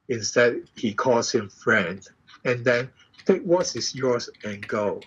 [0.07, 2.07] Instead, he calls him friend,
[2.45, 2.89] and then
[3.25, 5.01] take what is yours and go.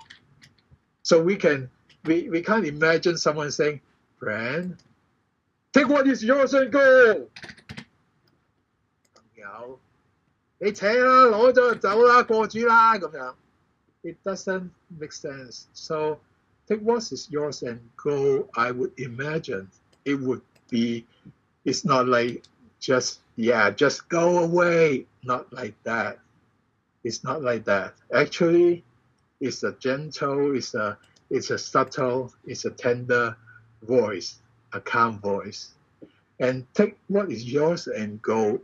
[1.02, 1.70] So we can
[2.04, 3.80] we, we can't imagine someone saying,
[4.18, 4.76] friend,
[5.72, 7.28] take what is yours and go.
[10.61, 13.33] 你扯啦，攞咗就走啦，过主啦咁样。
[14.03, 15.65] It doesn't make sense.
[15.73, 16.19] So
[16.67, 18.47] take what is yours and go.
[18.53, 19.69] I would imagine
[20.05, 21.05] it would be.
[21.65, 22.43] It's not like
[22.79, 25.07] just yeah, just go away.
[25.23, 26.19] Not like that.
[27.03, 27.95] It's not like that.
[28.13, 28.83] Actually,
[29.41, 30.55] it's a gentle.
[30.55, 30.97] It's a
[31.29, 32.33] it's a subtle.
[32.45, 33.35] It's a tender
[33.81, 34.39] voice,
[34.71, 35.73] a calm voice.
[36.39, 38.61] And take what is yours and go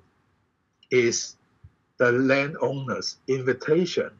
[0.90, 1.36] is
[1.99, 4.11] the landowner's invitation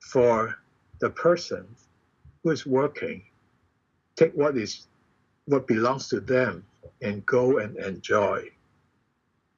[0.00, 0.56] for
[1.00, 1.66] the person
[2.42, 3.22] who is working.
[4.16, 4.86] Take what is
[5.46, 6.64] what belongs to them
[7.02, 8.50] and go and enjoy.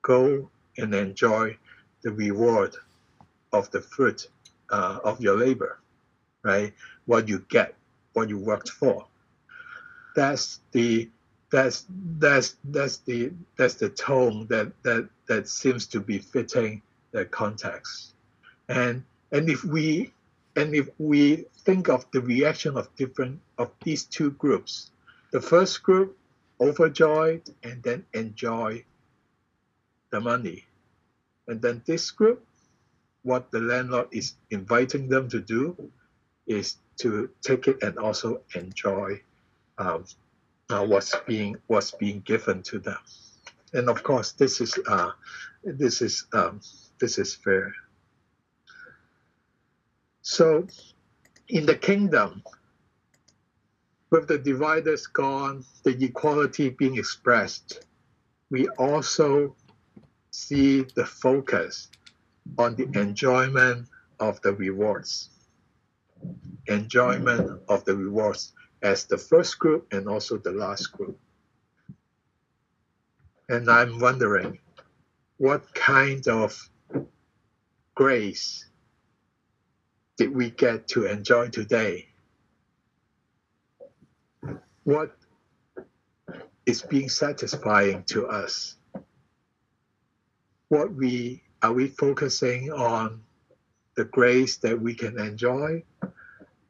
[0.03, 1.57] Go and enjoy
[2.03, 2.77] the reward
[3.53, 4.29] of the fruit
[4.71, 5.79] uh, of your labor,
[6.43, 6.73] right?
[7.07, 7.75] What you get,
[8.13, 9.07] what you worked for.
[10.15, 11.09] That's the
[11.51, 11.87] that's
[12.19, 18.15] that's that's the that's the tone that that that seems to be fitting the context.
[18.69, 20.13] And and if we
[20.57, 24.91] and if we think of the reaction of different of these two groups
[25.31, 26.17] the first group
[26.61, 28.85] overjoyed and then enjoy
[30.11, 30.65] the money.
[31.47, 32.45] And then this group
[33.23, 35.77] what the landlord is inviting them to do
[36.47, 39.21] is to take it and also enjoy
[39.77, 40.05] um,
[40.71, 42.99] uh, what's being what's being given to them,
[43.73, 45.11] and of course this is uh,
[45.65, 46.61] this is um,
[47.01, 47.75] this is fair.
[50.23, 50.67] So,
[51.49, 52.43] in the kingdom,
[54.11, 57.87] with the dividers gone, the equality being expressed,
[58.51, 59.57] we also
[60.31, 61.89] see the focus
[62.59, 63.89] on the enjoyment
[64.21, 65.31] of the rewards.
[66.67, 68.53] Enjoyment of the rewards
[68.83, 71.19] as the first group and also the last group.
[73.49, 74.59] And I'm wondering
[75.39, 76.69] what kind of
[77.95, 78.67] grace
[80.17, 82.09] did we get to enjoy today?
[84.85, 85.17] What
[86.67, 88.77] is being satisfying to us?
[90.69, 93.23] What we are we focusing on
[93.97, 95.83] the grace that we can enjoy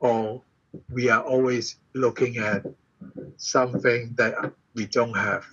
[0.01, 0.43] or
[0.91, 2.65] we are always looking at
[3.37, 5.45] something that we don't have.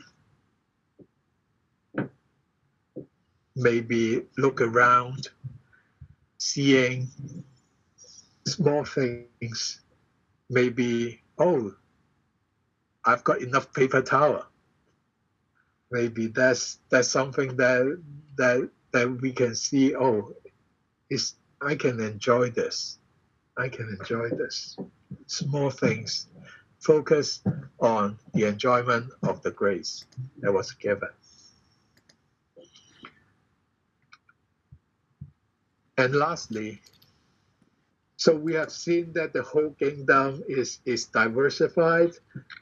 [3.55, 5.29] Maybe look around,
[6.37, 7.09] seeing
[8.47, 9.81] small things.
[10.49, 11.73] Maybe, oh,
[13.03, 14.45] I've got enough paper towel.
[15.91, 18.01] Maybe that's that's something that
[18.37, 19.95] that that we can see.
[19.95, 20.33] Oh,
[21.09, 22.97] is I can enjoy this.
[23.57, 24.75] I can enjoy this
[25.27, 26.27] small things.
[26.79, 27.41] Focus
[27.79, 30.05] on the enjoyment of the grace
[30.39, 31.09] that was given.
[35.97, 36.81] And lastly,
[38.17, 42.11] so we have seen that the whole kingdom is is diversified,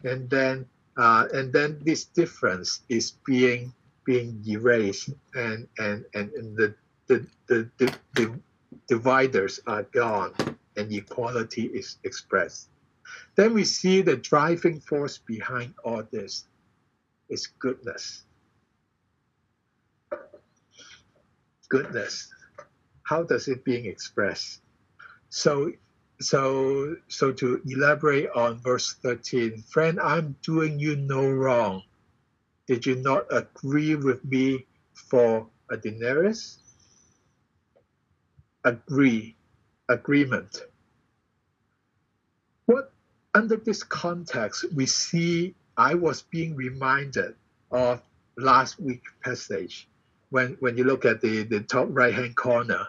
[0.04, 0.65] and then
[0.98, 3.74] uh, and then this difference is being
[4.06, 6.76] being erased, and and and, and the,
[7.08, 8.39] the, the the the
[8.88, 10.34] dividers are gone
[10.77, 12.69] and equality is expressed.
[13.36, 16.46] Then we see the driving force behind all this
[17.29, 18.23] is goodness.
[21.69, 22.31] Goodness.
[23.04, 24.62] How does it being expressed?
[25.29, 25.71] So
[26.21, 31.83] so so to elaborate on verse 13, friend, I'm doing you no wrong.
[32.67, 36.60] Did you not agree with me for a denarius?
[38.63, 39.35] Agree
[39.89, 40.63] agreement.
[42.65, 42.91] What
[43.33, 47.35] under this context we see I was being reminded
[47.71, 48.01] of
[48.37, 49.87] last week's passage
[50.34, 52.88] when when you look at the, the top right hand corner.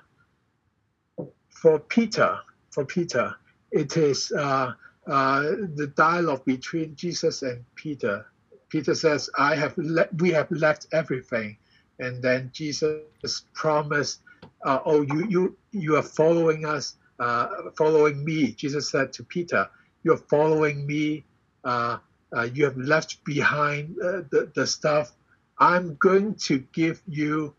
[1.49, 2.39] For Peter,
[2.71, 3.35] for Peter,
[3.71, 4.73] it is uh,
[5.07, 5.41] uh,
[5.81, 8.27] the dialogue between Jesus and Peter.
[8.69, 9.75] Peter says, "I have
[10.19, 11.57] we have left everything
[11.99, 14.21] and then Jesus promised,
[14.65, 19.69] uh, "Oh, you you you are following us, uh, following me." Jesus said to Peter,
[20.03, 21.25] "You're following me.
[21.63, 21.99] Uh,
[22.37, 25.13] uh you have left behind the the stuff.
[25.59, 27.55] I'm going to give you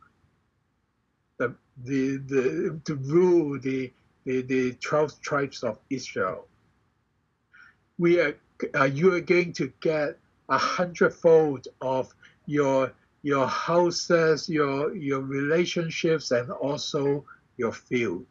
[1.37, 3.91] the the the to rule the
[4.25, 6.47] the the twelve tribes of Israel.
[7.97, 8.35] We are
[8.75, 10.17] uh, you are going to get
[10.49, 12.13] a hundredfold of
[12.45, 12.91] your
[13.23, 17.25] your houses, your your relationships, and also
[17.57, 18.27] your field.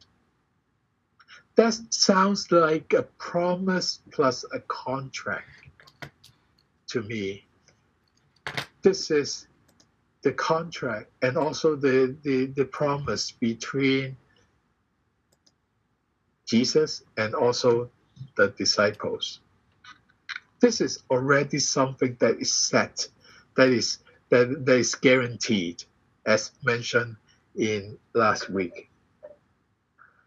[1.57, 5.49] That sounds like a promise plus a contract
[6.89, 7.47] to me.
[8.83, 9.47] This is
[10.25, 14.17] the contract and also the, the, the promise between
[16.47, 17.91] Jesus and also
[18.37, 19.41] the disciples.
[20.61, 23.07] This is already something that is set,
[23.57, 23.99] that is
[24.31, 25.85] that, that is guaranteed,
[26.25, 27.17] as mentioned
[27.55, 28.89] in last week.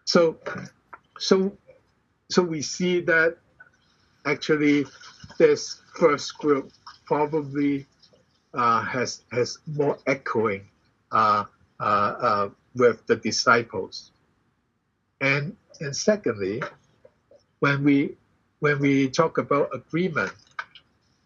[0.05, 0.37] So,
[1.17, 1.57] so,
[2.29, 3.37] so we see that
[4.25, 4.85] actually
[5.39, 6.71] this first group
[7.05, 7.87] probably
[8.57, 10.67] uh, has has more echoing
[11.11, 11.45] uh,
[11.79, 14.11] uh, uh with the disciples,
[15.21, 16.61] and and secondly,
[17.59, 18.17] when we
[18.59, 20.33] when we talk about agreement,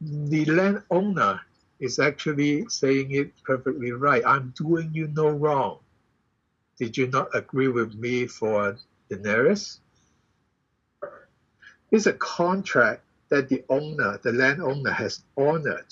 [0.02, 1.40] the landowner
[1.80, 4.24] is actually saying it perfectly right.
[4.26, 5.80] I'm doing you no wrong.
[6.78, 8.78] Did you not agree with me for
[9.10, 9.80] denarius?
[11.92, 15.88] It's a contract that the owner, the landowner, has honored.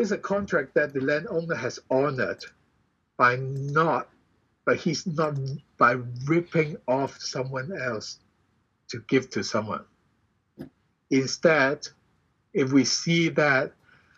[0.00, 2.42] It's a contract that the landowner has honored
[3.18, 4.08] by not,
[4.64, 5.38] but he's not
[5.76, 8.18] by ripping off someone else
[8.88, 9.84] to give to someone.
[11.10, 11.86] Instead,
[12.54, 13.74] if we see that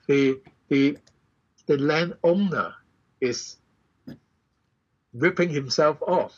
[0.07, 0.99] the the
[1.67, 2.75] the landowner
[3.21, 3.57] is
[5.15, 6.35] ripping himself off,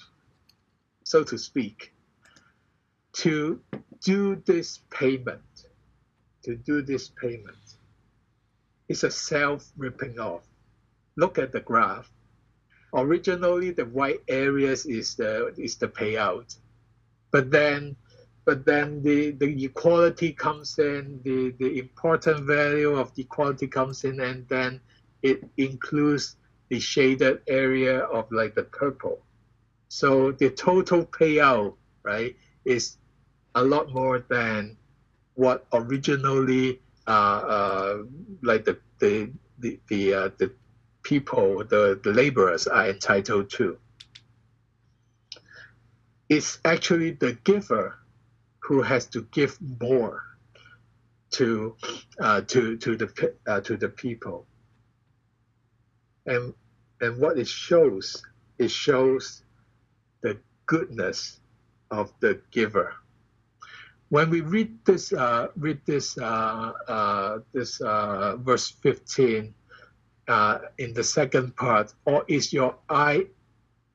[1.02, 1.92] so to speak,
[3.12, 3.60] to
[4.00, 5.66] do this payment,
[6.44, 7.63] to do this payment,
[8.88, 10.42] it's a self ripping off.
[11.16, 12.10] Look at the graph.
[12.92, 16.56] Originally the white areas is the is the payout.
[17.30, 17.96] But then
[18.44, 24.04] but then the, the equality comes in the, the important value of the equality comes
[24.04, 24.80] in and then
[25.22, 26.36] it includes
[26.68, 29.22] the shaded area of like the purple.
[29.88, 32.98] So the total payout right is
[33.54, 34.76] a lot more than
[35.34, 40.52] what originally like the the the the, uh, the
[41.02, 43.78] people, the, the laborers are entitled to.
[46.28, 47.98] It's actually the giver
[48.60, 50.22] who has to give more
[51.32, 51.76] to
[52.18, 54.46] uh, to to the uh, to the people.
[56.26, 56.54] And
[57.00, 58.22] and what it shows,
[58.58, 59.42] it shows
[60.22, 61.38] the goodness
[61.90, 62.94] of the giver.
[64.14, 69.52] When we read this, uh, read this, uh, uh, this uh, verse 15,
[70.28, 73.26] uh, in the second part, or is your eye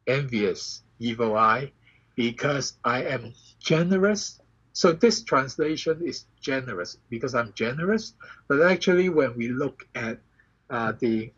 [0.08, 1.72] envious, evil eye,
[2.18, 4.42] because I am generous?
[4.74, 8.14] So this translation is generous because I'm generous,
[8.50, 10.20] but actually when we look at
[11.00, 11.32] the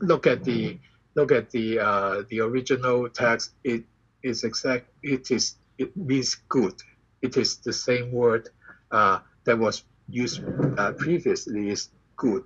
[0.00, 0.78] look at the
[1.16, 3.84] look at the uh, the original text, it
[4.22, 4.88] is exact.
[5.02, 6.80] It is it means good.
[7.22, 8.48] It is the same word
[8.90, 10.42] uh, that was used
[10.78, 12.44] uh, previously is good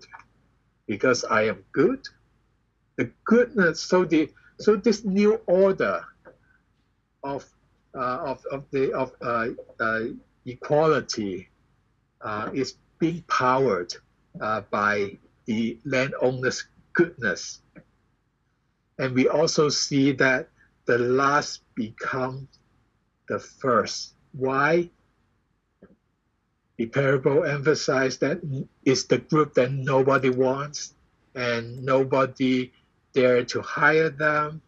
[0.86, 2.06] because I am good.
[2.96, 6.04] The goodness, so the so this new order
[7.22, 7.44] of
[7.94, 9.48] uh, of of the of uh,
[9.80, 10.00] uh,
[10.46, 11.48] equality
[12.20, 13.94] uh, is being powered
[14.70, 15.16] by
[15.46, 17.60] the landowner's goodness,
[18.98, 20.48] and we also see that
[20.86, 22.48] the last become
[23.28, 24.14] the first.
[24.36, 24.90] Why?
[26.76, 28.40] The parable emphasized that
[28.84, 30.94] it's the group that nobody wants
[31.34, 32.72] and nobody
[33.12, 34.60] dare to hire them.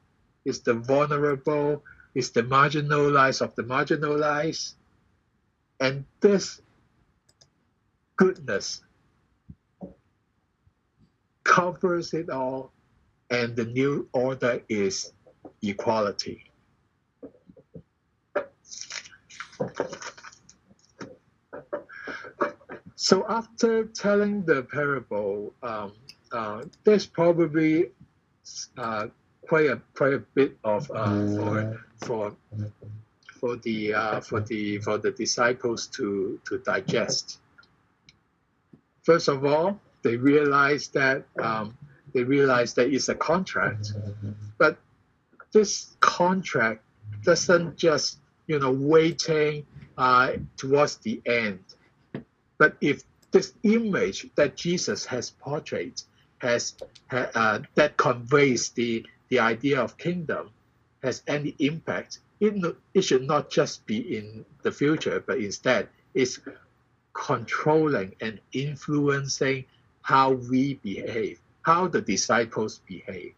[0.44, 1.82] It's the vulnerable,
[2.14, 4.74] it's the marginalized of the marginalized.
[5.80, 6.62] And this
[8.16, 8.82] goodness
[11.42, 12.72] covers it all,
[13.30, 15.12] and the new order is
[15.60, 16.44] equality.
[23.06, 25.92] So after telling the parable, um,
[26.32, 27.92] uh, there's probably
[28.76, 29.06] uh,
[29.46, 32.36] quite a quite a bit of uh, for for
[33.38, 37.38] for the uh, for the for the disciples to to digest.
[39.04, 41.78] First of all, they realize that um,
[42.12, 43.92] they realize that it's a contract,
[44.58, 44.78] but
[45.52, 46.82] this contract
[47.22, 49.64] doesn't just you know waiting
[49.96, 51.60] uh, towards the end,
[52.58, 56.00] but if this image that Jesus has portrayed
[56.38, 56.74] has
[57.10, 60.50] uh, that conveys the the idea of kingdom
[61.02, 66.38] has any impact, it, it should not just be in the future, but instead it's
[67.12, 69.64] controlling and influencing
[70.02, 73.34] how we behave, how the disciples behave.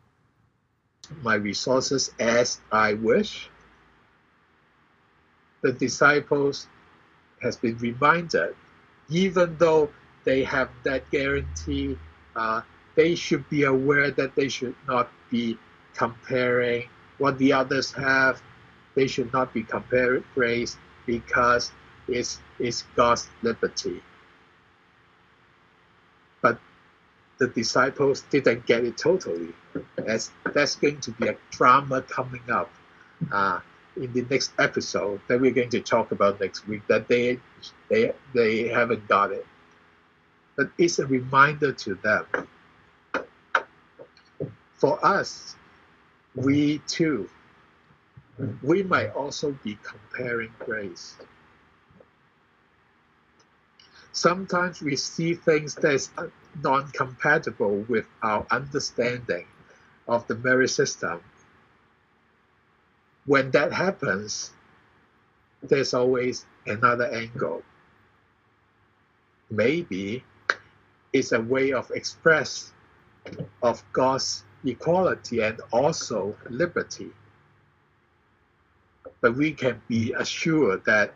[1.22, 3.48] My resources as I wish.
[5.62, 6.68] The disciples
[7.42, 8.54] has been reminded,
[9.10, 9.90] even though
[10.24, 11.98] they have that guarantee,
[12.36, 12.60] uh,
[12.94, 15.56] they should be aware that they should not be
[15.94, 16.88] comparing
[17.18, 18.42] what the others have.
[18.94, 21.72] They should not be comparing grace because
[22.08, 24.02] it's, it's God's liberty.
[26.42, 26.58] But
[27.38, 29.54] the disciples didn't get it totally.
[30.06, 32.70] As that's going to be a drama coming up
[33.32, 33.60] uh,
[34.02, 36.82] in the next episode that we're going to talk about next week.
[36.88, 37.38] That they
[37.88, 39.46] they they haven't got it,
[40.56, 42.26] but it's a reminder to them
[44.78, 45.56] for us,
[46.34, 47.28] we too,
[48.62, 51.16] we might also be comparing grace.
[54.12, 56.10] Sometimes we see things that's
[56.62, 59.46] non-compatible with our understanding
[60.06, 61.20] of the merit system.
[63.28, 64.54] When that happens,
[65.62, 67.62] there's always another angle.
[69.50, 70.24] Maybe
[71.12, 72.72] it's a way of express
[73.62, 77.10] of God's equality and also liberty.
[79.20, 81.12] But we can be assured that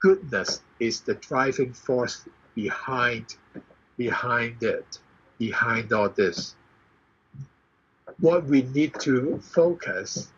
[0.00, 3.34] goodness is the driving force behind
[3.96, 4.98] behind it,
[5.38, 6.54] behind all this.
[8.20, 10.30] What we need to focus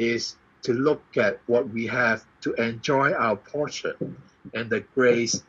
[0.00, 4.16] is to look at what we have to enjoy our portion
[4.54, 5.42] and the grace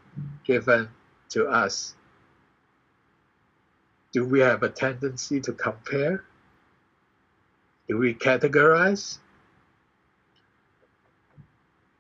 [0.46, 0.88] given
[1.30, 1.96] to us
[4.12, 6.24] do we have a tendency to compare?
[7.88, 9.20] Do we categorize?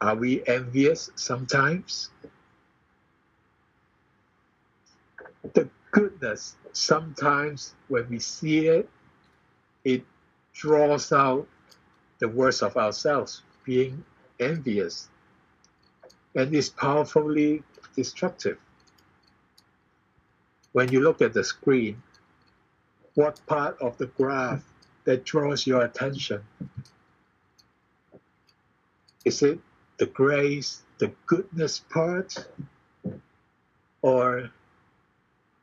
[0.01, 2.09] Are we envious sometimes?
[5.53, 8.89] The goodness, sometimes when we see it,
[9.83, 10.03] it
[10.53, 11.47] draws out
[12.21, 14.05] the worst of ourselves, being
[14.39, 15.09] envious,
[16.35, 17.61] and is powerfully
[17.97, 18.57] destructive
[20.73, 22.01] when you look at the screen,
[23.15, 24.63] what part of the graph
[25.03, 26.41] that draws your attention?
[29.25, 29.59] Is it
[29.97, 32.47] the grace, the goodness part?
[34.01, 34.49] Or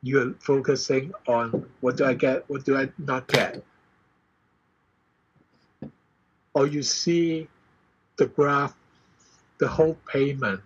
[0.03, 3.65] you're focusing on what do I get, what do I not get?
[6.59, 7.47] Or you see
[8.17, 8.75] the graph,
[9.59, 10.61] the whole payment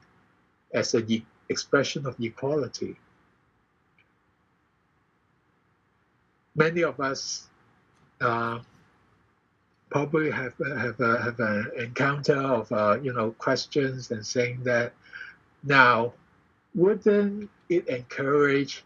[0.72, 1.06] as an
[1.48, 2.96] expression of equality.
[6.54, 7.48] many of us
[8.20, 8.58] uh,
[9.90, 14.92] probably have have a, have an encounter of uh, you know questions and saying that
[15.64, 16.12] now
[16.74, 18.84] wouldn't it encourage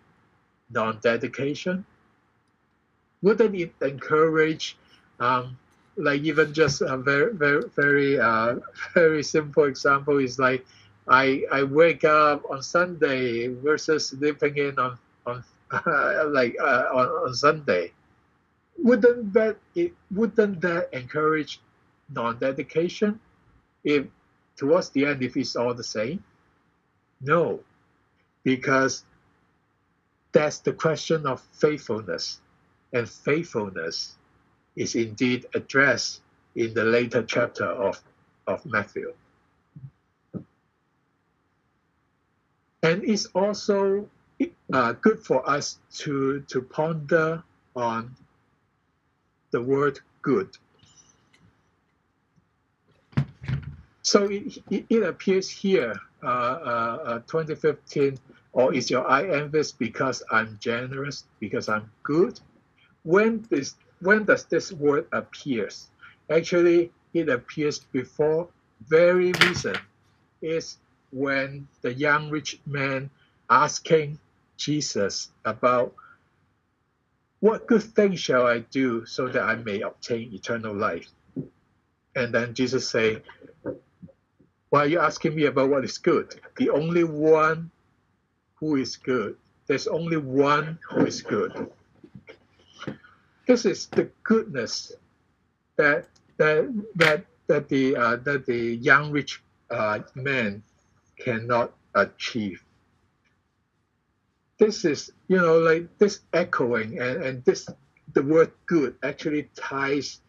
[0.71, 1.85] non-dedication?
[3.23, 4.77] Wouldn't it encourage
[5.21, 5.57] um,
[5.97, 8.57] like even just a very very very uh,
[8.95, 10.65] very simple example is like
[11.09, 15.45] I I wake up on Sunday versus sleeping in on on
[16.33, 17.93] like uh, on, on Sunday,
[18.79, 21.61] wouldn't that it wouldn't that encourage
[22.11, 23.19] non-dedication?
[23.85, 24.07] If
[24.57, 26.23] towards the end, if it's all the same,
[27.21, 27.61] no,
[28.45, 29.05] because
[30.33, 32.41] that's the question of faithfulness,
[32.93, 34.16] and faithfulness
[34.77, 36.21] is indeed addressed
[36.55, 38.01] in the later chapter of,
[38.47, 39.13] of Matthew.
[42.83, 44.09] And it's also
[44.73, 47.43] uh, good for us to to ponder
[47.75, 48.15] on
[49.51, 50.57] the word good.
[54.03, 58.19] So it, it, appears here, uh, uh, uh 2015,
[58.53, 62.39] or is your eye envious because I'm generous, because I'm good?
[63.03, 65.89] When this when does this word appears?
[66.31, 68.49] Actually, it appears before
[68.87, 69.79] very recent.
[70.43, 70.79] Is
[71.11, 73.11] when the young rich man
[73.49, 74.19] asking
[74.57, 75.95] Jesus about
[77.41, 81.09] what good thing shall I do so that I may obtain eternal life?
[82.15, 83.23] And then Jesus say,
[84.71, 86.41] Why are you asking me about what is good?
[86.57, 87.71] The only one
[88.57, 89.37] who is good
[89.67, 91.71] there's only one who is good.
[93.47, 94.93] This is the goodness
[95.77, 100.63] that that that that the uh, that the young rich uh, man
[101.19, 102.63] cannot achieve.
[104.59, 107.69] This is you know like this echoing and and this
[108.15, 110.21] the word good actually ties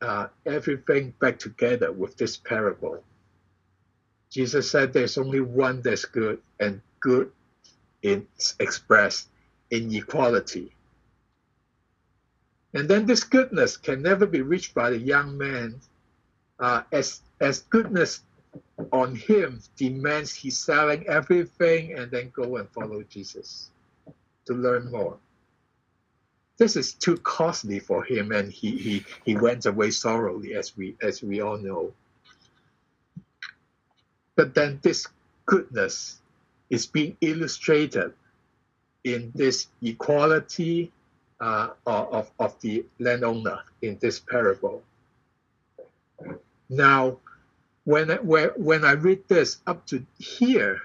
[0.00, 3.02] uh, everything back together with this parable.
[4.30, 7.32] Jesus said there's only one that's good, and good
[8.02, 9.28] is expressed
[9.70, 10.72] in equality.
[12.74, 15.80] And then this goodness can never be reached by the young man
[16.58, 18.22] uh, as, as goodness
[18.92, 23.70] on him demands he's selling everything and then go and follow Jesus
[24.46, 25.16] to learn more.
[26.58, 30.96] This is too costly for him and he, he, he went away sorrowfully as we
[31.00, 31.92] as we all know.
[34.36, 35.06] But then this
[35.46, 36.20] goodness
[36.68, 38.12] is being illustrated
[39.04, 40.92] in this equality
[41.40, 44.82] uh, of, of the landowner in this parable.
[46.68, 47.18] Now,
[47.84, 50.80] when I, when I read this up to here,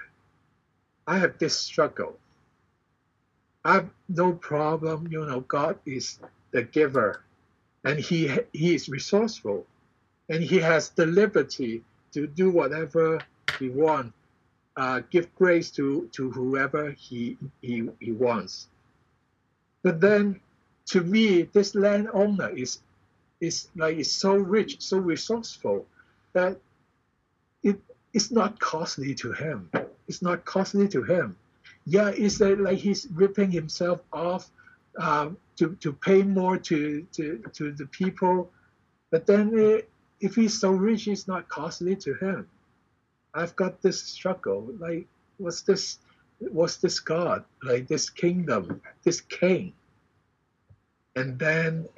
[1.06, 2.18] I have this struggle.
[3.64, 6.18] I have no problem, you know, God is
[6.52, 7.22] the giver
[7.84, 9.66] and he, he is resourceful
[10.28, 11.82] and he has the liberty
[12.12, 13.20] to do whatever
[13.58, 14.12] he wants,
[14.76, 18.68] uh, give grace to, to whoever he, he, he wants.
[19.82, 20.40] But then
[20.86, 22.78] to me, this landowner is
[23.40, 25.86] is like is so rich, so resourceful
[26.32, 26.58] that
[27.62, 27.80] it it
[28.12, 29.70] is not costly to him.
[30.08, 31.36] It's not costly to him.
[31.84, 34.50] Yeah, it's like he's ripping himself off
[34.98, 38.50] um, to, to pay more to, to, to the people.
[39.10, 42.48] But then it, if he's so rich, it's not costly to him.
[43.34, 44.68] I've got this struggle.
[44.78, 45.06] Like,
[45.38, 45.98] what's this?
[46.38, 47.44] What's this God?
[47.62, 49.72] Like this kingdom, this king?
[51.16, 51.88] And then,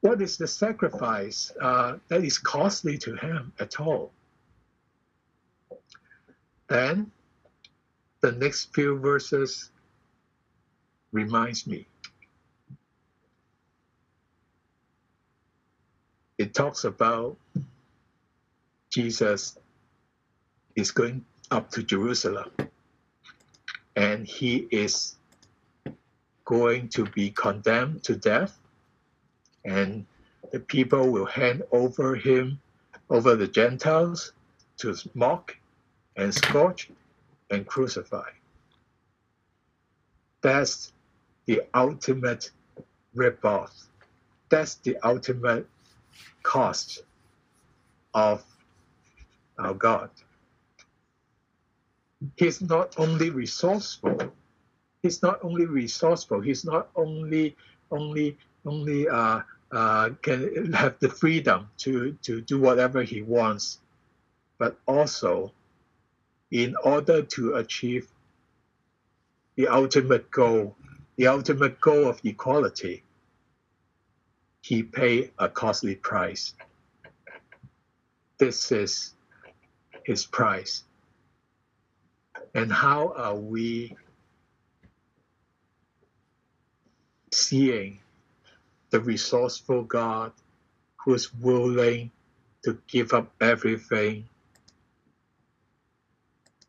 [0.00, 4.12] what is the sacrifice uh, that is costly to him at all?
[6.68, 7.12] Then,
[8.20, 9.70] the next few verses
[11.12, 11.86] reminds me.
[16.36, 17.36] It talks about
[18.90, 19.56] Jesus
[20.76, 22.50] is going up to Jerusalem
[23.96, 25.17] and he is
[26.48, 28.58] going to be condemned to death
[29.66, 30.06] and
[30.50, 32.58] the people will hand over him
[33.10, 34.32] over the Gentiles
[34.78, 35.54] to mock
[36.16, 36.90] and scourge
[37.50, 38.30] and crucify.
[40.40, 40.92] That's
[41.44, 42.50] the ultimate
[43.14, 43.70] ripoff.
[44.48, 45.66] That's the ultimate
[46.42, 47.02] cost
[48.14, 48.42] of
[49.58, 50.08] our God
[52.36, 54.32] he's not only resourceful,
[55.08, 57.56] he's not only resourceful, he's not only
[57.90, 58.36] only
[58.66, 59.40] only uh,
[59.72, 63.78] uh, can have the freedom to, to do whatever he wants,
[64.58, 65.50] but also
[66.50, 68.06] in order to achieve
[69.56, 70.76] the ultimate goal,
[71.16, 73.02] the ultimate goal of equality,
[74.60, 76.52] he paid a costly price.
[78.36, 79.14] This is
[80.04, 80.84] his price.
[82.54, 83.96] And how are we
[87.38, 88.00] seeing
[88.90, 90.32] the resourceful God
[91.04, 92.10] who's willing
[92.64, 94.28] to give up everything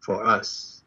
[0.02, 0.79] for us?